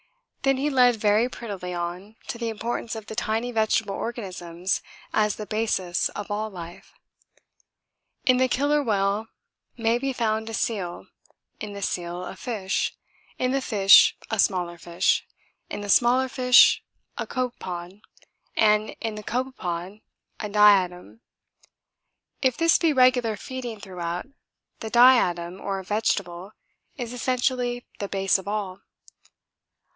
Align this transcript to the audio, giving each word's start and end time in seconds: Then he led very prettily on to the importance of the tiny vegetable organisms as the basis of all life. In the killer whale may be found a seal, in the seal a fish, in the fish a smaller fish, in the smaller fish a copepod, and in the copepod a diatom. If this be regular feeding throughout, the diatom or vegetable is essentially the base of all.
Then 0.41 0.57
he 0.57 0.71
led 0.71 0.95
very 0.95 1.29
prettily 1.29 1.75
on 1.75 2.15
to 2.29 2.39
the 2.39 2.49
importance 2.49 2.95
of 2.95 3.05
the 3.05 3.13
tiny 3.13 3.51
vegetable 3.51 3.93
organisms 3.93 4.81
as 5.13 5.35
the 5.35 5.45
basis 5.45 6.09
of 6.09 6.31
all 6.31 6.49
life. 6.49 6.91
In 8.25 8.37
the 8.37 8.47
killer 8.47 8.81
whale 8.81 9.27
may 9.77 9.99
be 9.99 10.11
found 10.11 10.49
a 10.49 10.55
seal, 10.55 11.05
in 11.59 11.73
the 11.73 11.83
seal 11.83 12.25
a 12.25 12.35
fish, 12.35 12.97
in 13.37 13.51
the 13.51 13.61
fish 13.61 14.17
a 14.31 14.39
smaller 14.39 14.79
fish, 14.79 15.27
in 15.69 15.81
the 15.81 15.89
smaller 15.89 16.27
fish 16.27 16.83
a 17.19 17.27
copepod, 17.27 18.01
and 18.57 18.95
in 18.99 19.13
the 19.13 19.23
copepod 19.23 20.01
a 20.39 20.49
diatom. 20.49 21.21
If 22.41 22.57
this 22.57 22.79
be 22.79 22.91
regular 22.91 23.37
feeding 23.37 23.79
throughout, 23.79 24.25
the 24.79 24.89
diatom 24.89 25.61
or 25.61 25.83
vegetable 25.83 26.53
is 26.97 27.13
essentially 27.13 27.85
the 27.99 28.07
base 28.09 28.39
of 28.39 28.47
all. 28.47 28.81